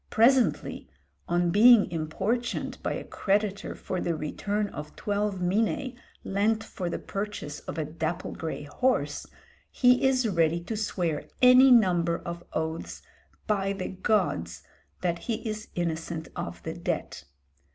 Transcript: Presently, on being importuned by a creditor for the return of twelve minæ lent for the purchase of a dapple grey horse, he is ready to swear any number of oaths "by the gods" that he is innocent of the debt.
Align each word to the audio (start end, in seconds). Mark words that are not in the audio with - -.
Presently, 0.09 0.89
on 1.29 1.51
being 1.51 1.91
importuned 1.91 2.79
by 2.81 2.93
a 2.93 3.03
creditor 3.03 3.75
for 3.75 4.01
the 4.01 4.15
return 4.15 4.67
of 4.69 4.95
twelve 4.95 5.35
minæ 5.35 5.95
lent 6.23 6.63
for 6.63 6.89
the 6.89 6.97
purchase 6.97 7.59
of 7.59 7.77
a 7.77 7.85
dapple 7.85 8.31
grey 8.31 8.63
horse, 8.63 9.27
he 9.69 10.03
is 10.03 10.27
ready 10.27 10.59
to 10.61 10.75
swear 10.75 11.27
any 11.43 11.69
number 11.69 12.17
of 12.17 12.43
oaths 12.53 13.03
"by 13.45 13.73
the 13.73 13.89
gods" 13.89 14.63
that 15.01 15.19
he 15.19 15.47
is 15.47 15.67
innocent 15.75 16.29
of 16.35 16.63
the 16.63 16.73
debt. 16.73 17.25